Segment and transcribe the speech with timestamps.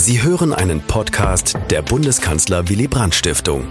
[0.00, 3.66] Sie hören einen Podcast der Bundeskanzler Willy Brandt Stiftung.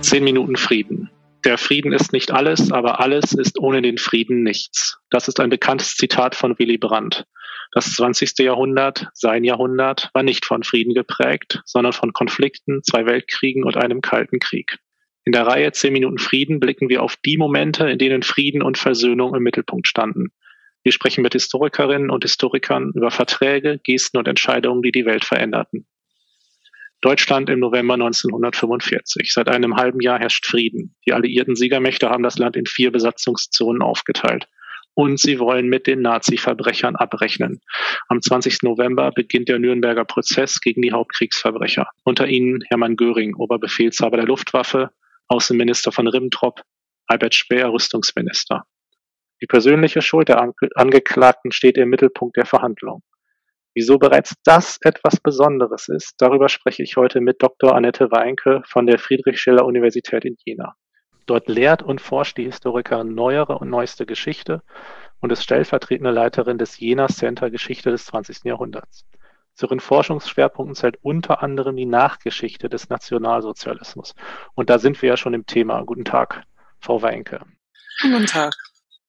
[0.00, 1.10] Zehn Minuten Frieden.
[1.44, 4.96] Der Frieden ist nicht alles, aber alles ist ohne den Frieden nichts.
[5.10, 7.26] Das ist ein bekanntes Zitat von Willy Brandt.
[7.72, 8.38] Das 20.
[8.38, 14.00] Jahrhundert, sein Jahrhundert, war nicht von Frieden geprägt, sondern von Konflikten, zwei Weltkriegen und einem
[14.00, 14.78] Kalten Krieg.
[15.26, 18.78] In der Reihe 10 Minuten Frieden blicken wir auf die Momente, in denen Frieden und
[18.78, 20.32] Versöhnung im Mittelpunkt standen.
[20.86, 25.84] Wir sprechen mit Historikerinnen und Historikern über Verträge, Gesten und Entscheidungen, die die Welt veränderten.
[27.00, 29.32] Deutschland im November 1945.
[29.32, 30.94] Seit einem halben Jahr herrscht Frieden.
[31.04, 34.46] Die alliierten Siegermächte haben das Land in vier Besatzungszonen aufgeteilt.
[34.94, 37.62] Und sie wollen mit den Nazi-Verbrechern abrechnen.
[38.06, 38.62] Am 20.
[38.62, 41.88] November beginnt der Nürnberger Prozess gegen die Hauptkriegsverbrecher.
[42.04, 44.90] Unter ihnen Hermann Göring, Oberbefehlshaber der Luftwaffe,
[45.26, 46.62] Außenminister von Ribbentrop,
[47.08, 48.64] Albert Speer, Rüstungsminister.
[49.42, 53.02] Die persönliche Schuld der Angeklagten steht im Mittelpunkt der Verhandlung.
[53.74, 57.74] Wieso bereits das etwas Besonderes ist, darüber spreche ich heute mit Dr.
[57.74, 60.74] Annette Weinke von der Friedrich-Schiller-Universität in Jena.
[61.26, 64.62] Dort lehrt und forscht die Historikerin neuere und neueste Geschichte
[65.20, 68.44] und ist stellvertretende Leiterin des Jena Center Geschichte des 20.
[68.44, 69.04] Jahrhunderts.
[69.54, 74.14] Zu ihren Forschungsschwerpunkten zählt unter anderem die Nachgeschichte des Nationalsozialismus.
[74.54, 75.82] Und da sind wir ja schon im Thema.
[75.82, 76.44] Guten Tag,
[76.80, 77.40] Frau Weinke.
[78.00, 78.54] Guten Tag.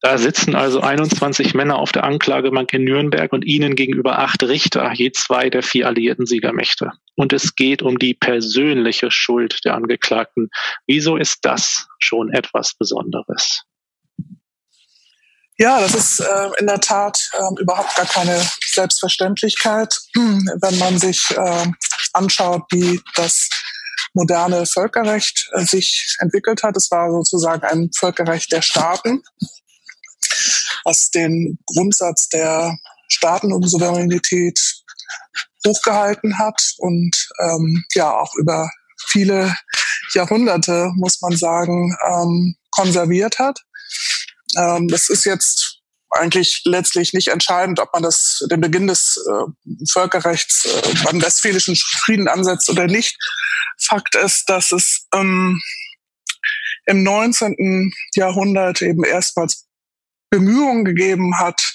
[0.02, 4.92] Da sitzen also 21 Männer auf der Anklagebank in Nürnberg und ihnen gegenüber acht Richter,
[4.94, 6.92] je zwei der vier alliierten Siegermächte.
[7.16, 10.50] Und es geht um die persönliche Schuld der Angeklagten.
[10.86, 13.64] Wieso ist das schon etwas Besonderes?
[15.58, 18.40] Ja, das ist äh, in der Tat äh, überhaupt gar keine
[18.74, 21.66] Selbstverständlichkeit, wenn man sich äh,
[22.14, 23.50] anschaut, wie das
[24.14, 26.78] moderne Völkerrecht äh, sich entwickelt hat.
[26.78, 29.24] Es war sozusagen ein Völkerrecht der Staaten
[30.88, 32.78] was den Grundsatz der
[33.10, 34.60] Staaten und Souveränität
[35.66, 38.70] hochgehalten hat und ähm, ja auch über
[39.10, 39.54] viele
[40.14, 43.60] Jahrhunderte, muss man sagen, ähm, konserviert hat.
[44.56, 49.86] Ähm, das ist jetzt eigentlich letztlich nicht entscheidend, ob man das den Beginn des äh,
[49.92, 53.18] Völkerrechts äh, beim Westfälischen Frieden ansetzt oder nicht.
[53.78, 55.62] Fakt ist, dass es ähm,
[56.86, 57.92] im 19.
[58.16, 59.67] Jahrhundert eben erstmals
[60.30, 61.74] Bemühungen gegeben hat,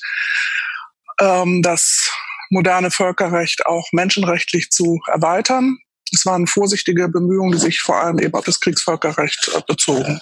[1.20, 2.10] ähm, das
[2.50, 5.78] moderne Völkerrecht auch menschenrechtlich zu erweitern.
[6.12, 10.20] Es waren vorsichtige Bemühungen, die sich vor allem eben auf das Kriegsvölkerrecht äh, bezogen.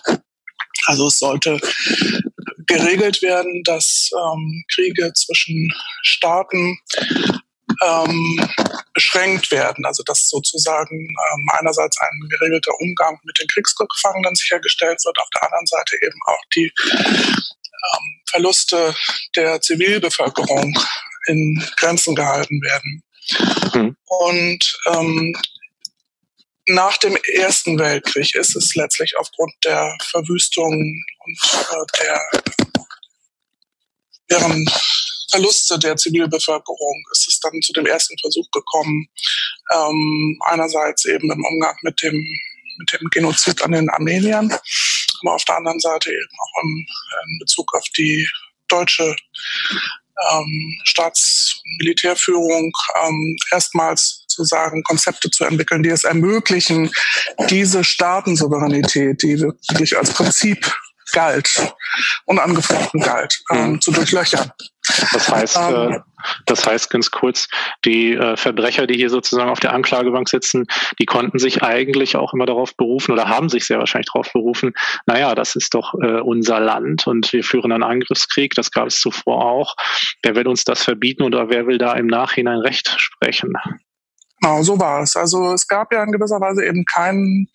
[0.86, 1.60] Also es sollte
[2.66, 6.78] geregelt werden, dass ähm, Kriege zwischen Staaten
[7.82, 8.48] ähm,
[8.94, 9.84] beschränkt werden.
[9.84, 15.44] Also dass sozusagen ähm, einerseits ein geregelter Umgang mit den Kriegsgefangenen sichergestellt wird, auf der
[15.44, 18.94] anderen Seite eben auch die ähm, Verluste
[19.36, 20.78] der Zivilbevölkerung
[21.26, 23.02] in Grenzen gehalten werden.
[23.74, 23.96] Mhm.
[24.06, 25.36] Und ähm,
[26.66, 31.38] nach dem Ersten Weltkrieg ist es letztlich aufgrund der Verwüstung und
[31.70, 32.20] äh, der
[34.30, 34.64] deren
[35.30, 39.08] Verluste der Zivilbevölkerung ist es dann zu dem ersten Versuch gekommen,
[39.72, 42.24] ähm, einerseits eben im Umgang mit dem
[42.78, 44.50] mit dem Genozid an den Armeniern,
[45.20, 46.86] aber auf der anderen Seite eben auch im,
[47.28, 48.26] in Bezug auf die
[48.69, 49.14] deutsche
[50.32, 56.90] ähm, Staats- und Militärführung ähm, erstmals zu sagen, Konzepte zu entwickeln, die es ermöglichen,
[57.48, 60.72] diese Staatensouveränität, die wirklich als Prinzip
[61.12, 61.74] galt,
[62.26, 64.52] unangefochten galt, ähm, zu durchlöchern.
[65.12, 66.00] Das heißt, ähm, äh,
[66.46, 67.48] das heißt ganz kurz,
[67.84, 70.66] die äh, Verbrecher, die hier sozusagen auf der Anklagebank sitzen,
[70.98, 74.72] die konnten sich eigentlich auch immer darauf berufen oder haben sich sehr wahrscheinlich darauf berufen,
[75.06, 79.00] naja, das ist doch äh, unser Land und wir führen einen Angriffskrieg, das gab es
[79.00, 79.76] zuvor auch.
[80.22, 83.52] Wer will uns das verbieten oder wer will da im Nachhinein Recht sprechen?
[84.40, 85.16] Genau, so war es.
[85.16, 87.48] Also es gab ja in gewisser Weise eben keinen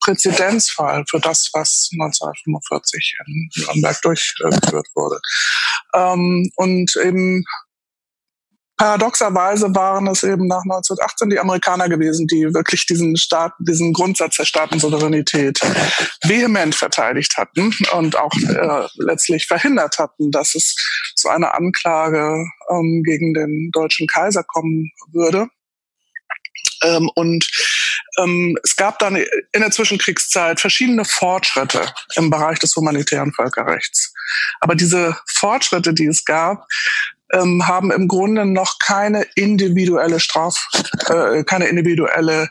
[0.00, 5.20] Präzedenzfall für das, was 1945 in Nürnberg durchgeführt wurde.
[5.94, 7.44] Ähm, und eben
[8.80, 14.36] paradoxerweise waren es eben nach 1918 die Amerikaner gewesen, die wirklich diesen Staat, diesen Grundsatz
[14.36, 15.60] der Staatensouveränität
[16.22, 20.74] vehement verteidigt hatten und auch äh, letztlich verhindert hatten, dass es
[21.14, 25.48] zu einer Anklage ähm, gegen den deutschen Kaiser kommen würde.
[26.82, 27.46] Ähm, und
[28.22, 34.12] ähm, es gab dann in der Zwischenkriegszeit verschiedene Fortschritte im Bereich des humanitären Völkerrechts.
[34.60, 36.66] Aber diese Fortschritte, die es gab,
[37.32, 40.68] ähm, haben im Grunde noch keine individuelle Straf,
[41.08, 42.50] äh, keine individuelle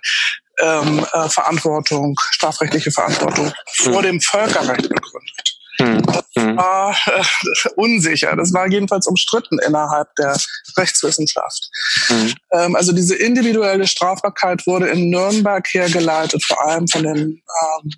[0.60, 5.59] ähm, äh, Verantwortung, strafrechtliche Verantwortung vor dem Völkerrecht begründet.
[5.80, 6.02] Mhm.
[6.04, 8.36] Das war äh, unsicher.
[8.36, 10.38] Das war jedenfalls umstritten innerhalb der
[10.78, 11.70] Rechtswissenschaft.
[12.10, 12.34] Mhm.
[12.52, 17.92] Ähm, also diese individuelle Strafbarkeit wurde in Nürnberg hergeleitet, vor allem von dem ähm,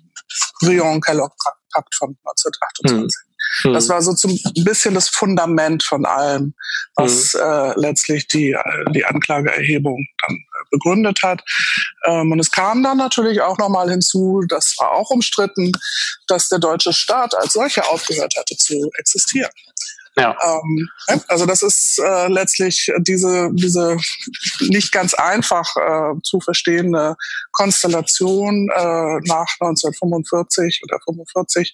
[0.60, 3.32] Brion-Kellogg-Pakt von 1928.
[3.64, 3.72] Mhm.
[3.74, 6.54] Das war so zum bisschen das Fundament von allem,
[6.94, 7.40] was mhm.
[7.40, 8.56] äh, letztlich die,
[8.94, 11.44] die Anklageerhebung dann äh, begründet hat.
[12.04, 15.70] Ähm, und es kam dann natürlich auch nochmal hinzu, das war auch umstritten,
[16.26, 19.52] dass der deutsche Staat als solcher aufgehört hatte zu existieren.
[20.16, 20.36] Ja.
[20.44, 20.90] Ähm,
[21.28, 23.96] also das ist äh, letztlich diese, diese
[24.60, 27.16] nicht ganz einfach äh, zu verstehende
[27.52, 31.72] Konstellation äh, nach 1945 oder 45,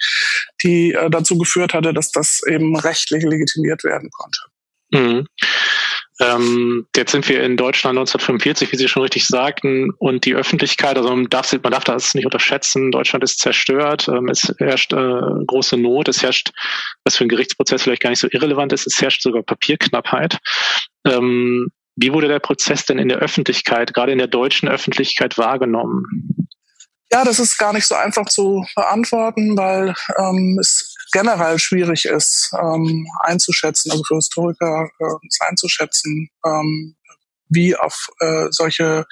[0.63, 4.41] die äh, dazu geführt hatte, dass das eben rechtlich legitimiert werden konnte.
[4.91, 5.27] Mhm.
[6.21, 10.97] Ähm, jetzt sind wir in Deutschland 1945, wie Sie schon richtig sagten, und die Öffentlichkeit,
[10.97, 15.21] also man darf, man darf das nicht unterschätzen, Deutschland ist zerstört, ähm, es herrscht äh,
[15.47, 16.51] große Not, es herrscht,
[17.05, 20.39] was für einen Gerichtsprozess vielleicht gar nicht so irrelevant ist, es herrscht sogar Papierknappheit.
[21.07, 26.49] Ähm, wie wurde der Prozess denn in der Öffentlichkeit, gerade in der deutschen Öffentlichkeit wahrgenommen?
[27.11, 32.51] Ja, das ist gar nicht so einfach zu beantworten, weil ähm, es generell schwierig ist
[32.55, 36.97] ähm, einzuschätzen, also für Historiker äh, einzuschätzen, ähm,
[37.49, 39.07] wie auf äh, solche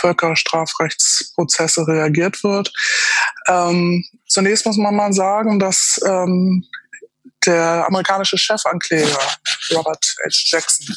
[0.00, 2.72] Völkerstrafrechtsprozesse reagiert wird.
[3.48, 6.64] Ähm, zunächst muss man mal sagen, dass ähm,
[7.46, 9.18] der amerikanische Chefankläger
[9.72, 10.30] Robert H.
[10.46, 10.96] Jackson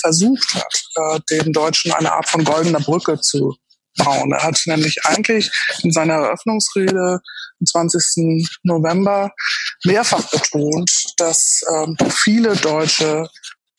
[0.00, 3.56] versucht hat, äh, den Deutschen eine Art von goldener Brücke zu
[4.04, 4.32] bauen.
[4.32, 5.50] Er hat nämlich eigentlich
[5.82, 7.20] in seiner Eröffnungsrede
[7.60, 8.46] am 20.
[8.62, 9.32] November
[9.84, 13.28] mehrfach betont, dass ähm, viele Deutsche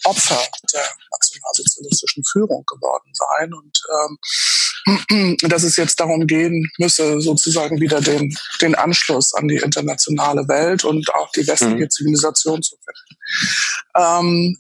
[0.04, 0.42] Opfer
[0.74, 8.02] der nationalsozialistischen Führung geworden seien und ähm, dass es jetzt darum gehen müsse, sozusagen wieder
[8.02, 11.90] den, den Anschluss an die internationale Welt und auch die westliche mhm.
[11.90, 13.22] Zivilisation zu finden.
[13.96, 14.58] Ähm,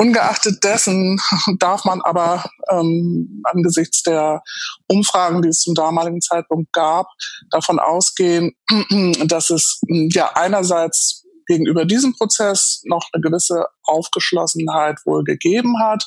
[0.00, 1.20] Ungeachtet dessen
[1.58, 4.42] darf man aber ähm, angesichts der
[4.88, 7.08] Umfragen, die es zum damaligen Zeitpunkt gab,
[7.50, 8.52] davon ausgehen,
[9.26, 16.06] dass es hm, ja einerseits gegenüber diesem Prozess noch eine gewisse Aufgeschlossenheit wohl gegeben hat,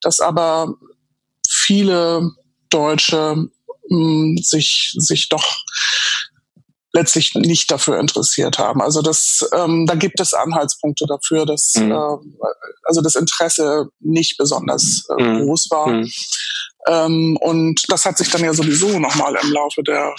[0.00, 0.72] dass aber
[1.46, 2.30] viele
[2.70, 3.50] Deutsche mh,
[3.90, 5.44] hm, sich, sich doch
[6.96, 8.80] letztlich nicht dafür interessiert haben.
[8.80, 11.92] Also das, ähm, da gibt es Anhaltspunkte dafür, dass mhm.
[11.92, 12.16] äh,
[12.84, 15.44] also das Interesse nicht besonders äh, mhm.
[15.44, 15.88] groß war.
[15.88, 16.10] Mhm.
[16.88, 20.14] Ähm, und das hat sich dann ja sowieso nochmal im Laufe der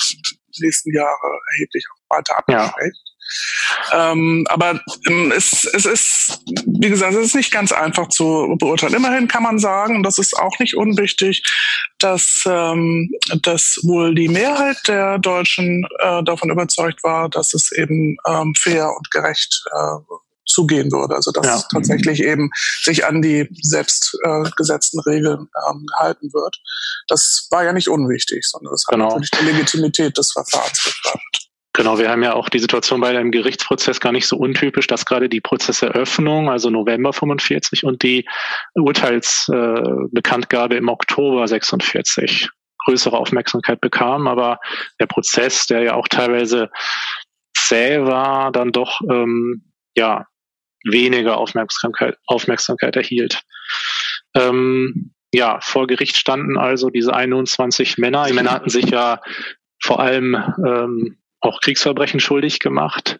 [0.59, 3.01] nächsten Jahre erheblich auch weiter abgeschwächt.
[3.91, 4.11] Ja.
[4.11, 6.39] Ähm, aber ähm, es, es ist,
[6.79, 8.93] wie gesagt, es ist nicht ganz einfach zu beurteilen.
[8.93, 11.43] Immerhin kann man sagen, und das ist auch nicht unwichtig,
[11.99, 13.09] dass, ähm,
[13.41, 18.91] dass wohl die Mehrheit der Deutschen äh, davon überzeugt war, dass es eben ähm, fair
[18.95, 20.15] und gerecht äh,
[20.45, 21.15] zugehen würde.
[21.15, 21.63] Also dass ja.
[21.71, 22.49] tatsächlich eben
[22.81, 26.57] sich an die selbst äh, gesetzten Regeln ähm, halten wird.
[27.07, 29.05] Das war ja nicht unwichtig, sondern das hat genau.
[29.09, 31.46] natürlich die Legitimität des Verfahrens gefördert.
[31.73, 35.05] Genau, wir haben ja auch die Situation bei einem Gerichtsprozess gar nicht so untypisch, dass
[35.05, 38.27] gerade die Prozesseröffnung, also November 45 und die
[38.73, 42.49] Urteilsbekanntgabe äh, im Oktober 46
[42.85, 44.27] größere Aufmerksamkeit bekam.
[44.27, 44.59] Aber
[44.99, 46.71] der Prozess, der ja auch teilweise
[47.55, 50.25] zäh war, dann doch ähm, ja
[50.83, 53.43] weniger Aufmerksamkeit, Aufmerksamkeit erhielt.
[54.35, 58.25] Ähm, ja, vor Gericht standen also diese 21 Männer.
[58.25, 59.21] Die Männer hatten sich ja
[59.81, 63.19] vor allem ähm, auch Kriegsverbrechen schuldig gemacht,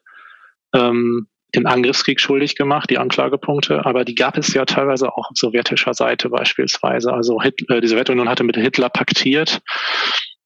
[0.74, 5.38] ähm, den Angriffskrieg schuldig gemacht, die Anklagepunkte, aber die gab es ja teilweise auch auf
[5.38, 7.14] sowjetischer Seite beispielsweise.
[7.14, 9.62] Also Hitler, äh, die Sowjetunion hatte mit Hitler paktiert.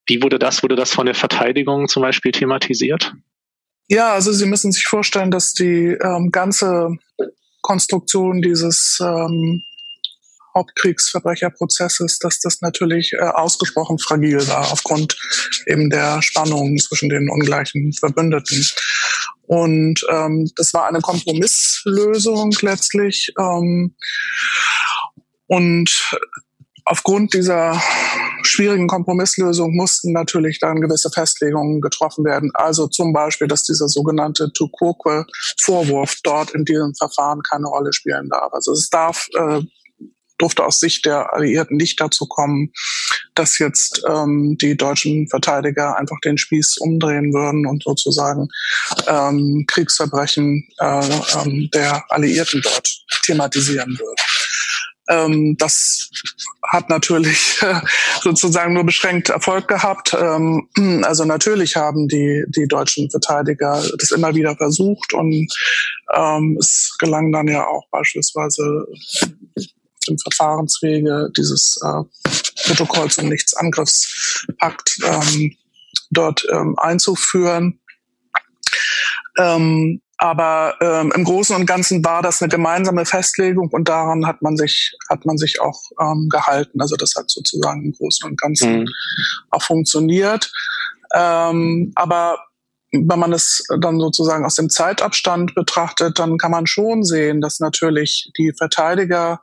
[0.07, 3.13] Wie wurde das, wurde das von der Verteidigung zum Beispiel thematisiert?
[3.87, 6.89] Ja, also Sie müssen sich vorstellen, dass die ähm, ganze
[7.61, 9.63] Konstruktion dieses ähm,
[10.53, 15.17] Hauptkriegsverbrecherprozesses, dass das natürlich äh, ausgesprochen fragil war aufgrund
[15.67, 18.65] eben der Spannungen zwischen den ungleichen Verbündeten.
[19.43, 23.33] Und ähm, das war eine Kompromisslösung letztlich.
[23.39, 23.95] Ähm,
[25.47, 26.17] und
[26.85, 27.81] aufgrund dieser
[28.43, 32.51] schwierigen Kompromisslösung mussten natürlich dann gewisse Festlegungen getroffen werden.
[32.53, 38.53] Also zum Beispiel, dass dieser sogenannte Tukurque-Vorwurf dort in diesem Verfahren keine Rolle spielen darf.
[38.53, 39.61] Also es darf äh,
[40.41, 42.71] durfte aus Sicht der Alliierten nicht dazu kommen,
[43.35, 48.47] dass jetzt ähm, die deutschen Verteidiger einfach den Spieß umdrehen würden und sozusagen
[49.07, 51.09] ähm, Kriegsverbrechen äh,
[51.43, 52.89] ähm, der Alliierten dort
[53.23, 54.15] thematisieren würden.
[55.09, 56.09] Ähm, das
[56.71, 57.59] hat natürlich
[58.21, 60.15] sozusagen nur beschränkt Erfolg gehabt.
[60.19, 60.67] Ähm,
[61.03, 65.47] also natürlich haben die, die deutschen Verteidiger das immer wieder versucht und
[66.15, 68.85] ähm, es gelang dann ja auch beispielsweise
[70.07, 72.03] im Verfahrenswege dieses äh,
[72.65, 75.55] Protokoll zum Nichtsangriffspakt ähm,
[76.09, 77.79] dort ähm, einzuführen.
[79.37, 84.43] Ähm, aber ähm, im Großen und Ganzen war das eine gemeinsame Festlegung und daran hat
[84.43, 86.79] man sich hat man sich auch ähm, gehalten.
[86.79, 88.87] Also das hat sozusagen im Großen und Ganzen mhm.
[89.49, 90.51] auch funktioniert.
[91.15, 92.37] Ähm, aber
[92.91, 97.59] wenn man es dann sozusagen aus dem Zeitabstand betrachtet, dann kann man schon sehen, dass
[97.59, 99.41] natürlich die Verteidiger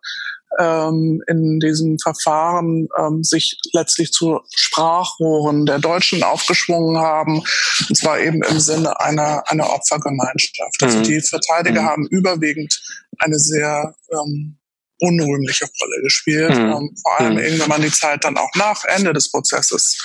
[0.59, 7.43] ähm, in diesem Verfahren ähm, sich letztlich zu Sprachrohren der Deutschen aufgeschwungen haben,
[7.89, 10.83] und zwar eben im Sinne einer, einer Opfergemeinschaft.
[10.83, 11.03] Also mhm.
[11.05, 11.87] die Verteidiger mhm.
[11.87, 12.81] haben überwiegend
[13.19, 14.59] eine sehr ähm,
[15.01, 16.51] unrühmliche Rolle gespielt.
[16.51, 16.73] Mhm.
[16.73, 17.61] Ähm, vor allem, mhm.
[17.61, 19.97] wenn man die Zeit dann auch nach Ende des Prozesses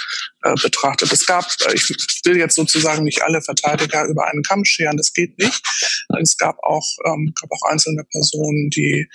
[0.43, 1.11] äh, betrachtet.
[1.11, 1.89] Es gab, äh, ich
[2.25, 5.61] will jetzt sozusagen nicht alle Verteidiger über einen Kamm scheren, das geht nicht.
[6.21, 9.07] Es gab auch, ähm, gab auch einzelne Personen, die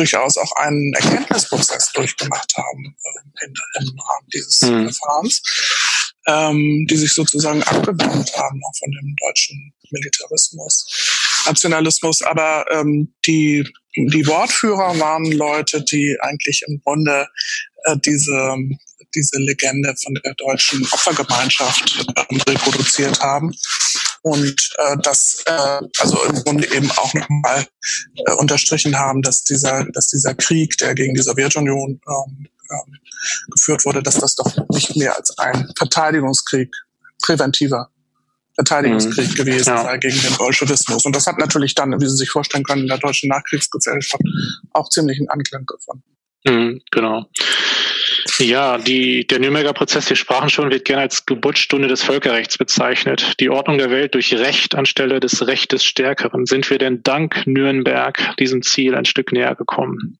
[0.00, 4.90] durchaus auch einen Erkenntnisprozess durchgemacht haben äh, in, im Rahmen dieses mhm.
[4.90, 5.42] Verfahrens,
[6.26, 12.22] ähm, die sich sozusagen abgewandt haben auch von dem deutschen Militarismus, Nationalismus.
[12.22, 17.28] Aber ähm, die, die Wortführer waren Leute, die eigentlich im Grunde
[17.84, 18.56] äh, diese
[19.12, 23.52] diese Legende von der deutschen Opfergemeinschaft ähm, reproduziert haben
[24.22, 27.66] und äh, das äh, also im Grunde eben auch nochmal
[28.26, 32.98] äh, unterstrichen haben, dass dieser, dass dieser Krieg, der gegen die Sowjetunion ähm, ähm,
[33.50, 36.70] geführt wurde, dass das doch nicht mehr als ein Verteidigungskrieg,
[37.22, 37.90] präventiver
[38.54, 39.34] Verteidigungskrieg mhm.
[39.34, 39.82] gewesen ja.
[39.82, 41.06] sei gegen den Bolschewismus.
[41.06, 44.22] Und das hat natürlich dann, wie Sie sich vorstellen können, in der deutschen Nachkriegsgesellschaft
[44.72, 46.04] auch ziemlichen Anklang gefunden.
[46.44, 47.26] Mhm, genau.
[48.38, 53.34] Ja, die, der Nürnberger Prozess, wir sprachen schon, wird gerne als Geburtsstunde des Völkerrechts bezeichnet.
[53.40, 56.46] Die Ordnung der Welt durch Recht anstelle des Rechtes Stärkeren.
[56.46, 60.18] Sind wir denn dank Nürnberg diesem Ziel ein Stück näher gekommen?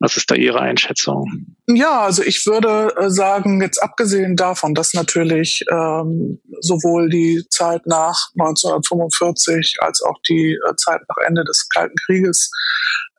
[0.00, 1.56] Was ist da Ihre Einschätzung?
[1.66, 7.86] Ja, also ich würde äh, sagen, jetzt abgesehen davon, dass natürlich ähm, sowohl die Zeit
[7.86, 12.50] nach 1945 als auch die äh, Zeit nach Ende des Kalten Krieges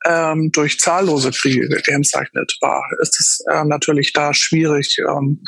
[0.05, 5.41] ähm, durch zahllose Kriege gekennzeichnet war, ist es äh, natürlich da schwierig ähm,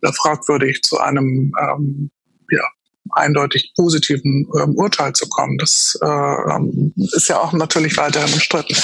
[0.00, 2.10] oder fragwürdig zu einem ähm,
[2.50, 2.64] ja,
[3.10, 5.58] eindeutig positiven ähm, Urteil zu kommen.
[5.58, 8.76] Das äh, ähm, ist ja auch natürlich weiterhin umstritten.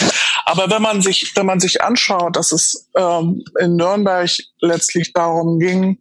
[0.45, 5.59] Aber wenn man sich, wenn man sich anschaut, dass es ähm, in Nürnberg letztlich darum
[5.59, 5.99] ging,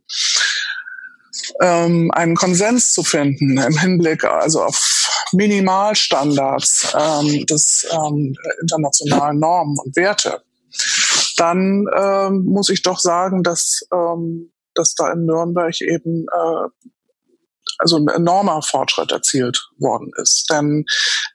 [1.61, 9.77] ähm, einen Konsens zu finden im Hinblick also auf Minimalstandards ähm, des ähm, internationalen Normen
[9.83, 10.41] und Werte,
[11.37, 16.69] dann ähm, muss ich doch sagen, dass, ähm, dass da in Nürnberg eben äh,
[17.79, 20.49] also ein enormer Fortschritt erzielt worden ist.
[20.49, 20.85] Denn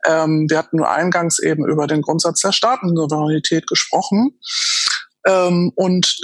[0.04, 4.38] ähm, wir hatten nur eingangs eben über den Grundsatz der Staatensouveränität gesprochen.
[5.26, 6.18] Ähm, und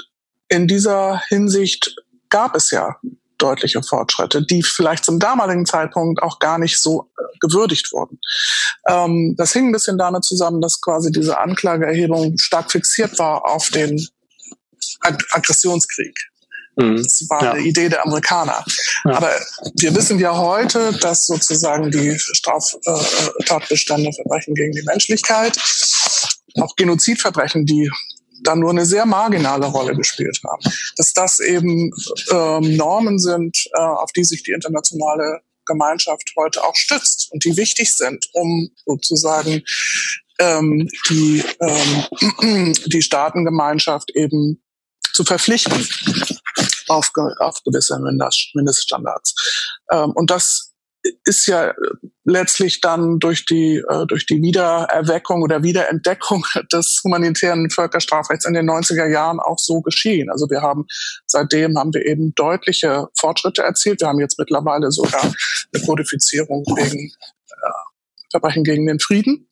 [0.49, 1.95] in dieser Hinsicht
[2.31, 2.97] gab es ja
[3.39, 8.19] deutliche Fortschritte, die vielleicht zum damaligen Zeitpunkt auch gar nicht so äh, gewürdigt wurden.
[8.89, 13.71] Ähm, das hing ein bisschen damit zusammen, dass quasi diese Anklageerhebung stark fixiert war auf
[13.71, 14.07] den
[15.01, 16.15] Ag Aggressionskrieg.
[16.77, 16.97] Mhm.
[16.97, 17.53] Das war ja.
[17.53, 18.65] eine Idee der Amerikaner.
[19.05, 19.17] Ja.
[19.17, 19.33] Aber
[19.79, 25.59] wir wissen ja heute, dass sozusagen die Straftatbestände, Verbrechen gegen die Menschlichkeit,
[26.61, 27.91] auch Genozidverbrechen, die
[28.43, 30.63] dann nur eine sehr marginale Rolle gespielt haben.
[30.97, 31.91] Dass das eben
[32.31, 37.57] ähm, Normen sind, äh, auf die sich die internationale Gemeinschaft heute auch stützt und die
[37.57, 39.63] wichtig sind, um sozusagen
[40.39, 44.63] ähm, die, ähm, die Staatengemeinschaft eben
[45.13, 45.87] zu verpflichten
[46.89, 47.99] auf, auf gewisse
[48.55, 49.35] Mindeststandards.
[49.93, 50.75] Ähm, und das
[51.25, 51.75] ist ja
[52.29, 58.69] letztlich dann durch die, äh, durch die Wiedererweckung oder Wiederentdeckung des humanitären Völkerstrafrechts in den
[58.69, 60.31] 90er Jahren auch so geschehen.
[60.31, 60.87] Also wir haben
[61.27, 64.01] seitdem haben wir eben deutliche Fortschritte erzielt.
[64.01, 67.71] Wir haben jetzt mittlerweile sogar eine Kodifizierung wegen äh,
[68.31, 69.49] Verbrechen gegen den Frieden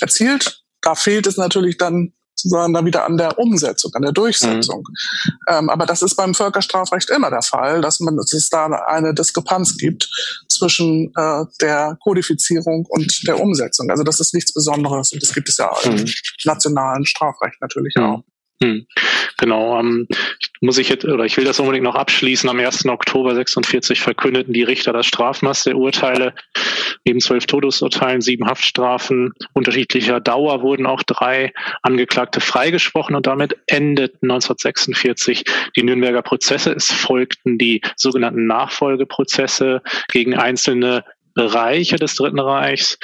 [0.00, 0.62] erzielt.
[0.82, 2.12] Da fehlt es natürlich dann
[2.48, 4.84] sondern dann wieder an der Umsetzung, an der Durchsetzung.
[4.88, 5.38] Mhm.
[5.48, 9.14] Ähm, aber das ist beim Völkerstrafrecht immer der Fall, dass man, dass es da eine
[9.14, 10.08] Diskrepanz gibt
[10.48, 13.90] zwischen äh, der Kodifizierung und der Umsetzung.
[13.90, 16.10] Also das ist nichts Besonderes und das gibt es ja im mhm.
[16.44, 18.04] nationalen Strafrecht natürlich mhm.
[18.04, 18.22] auch.
[18.62, 18.86] Hm.
[19.38, 20.06] Genau, ähm,
[20.60, 22.48] muss ich jetzt, oder ich will das unbedingt noch abschließen.
[22.50, 22.84] Am 1.
[22.86, 26.34] Oktober 46 verkündeten die Richter das Strafmaß der Urteile.
[27.06, 31.52] Neben zwölf Todesurteilen, sieben Haftstrafen unterschiedlicher Dauer wurden auch drei
[31.82, 36.72] Angeklagte freigesprochen und damit endeten 1946 die Nürnberger Prozesse.
[36.72, 42.98] Es folgten die sogenannten Nachfolgeprozesse gegen einzelne Bereiche des Dritten Reichs.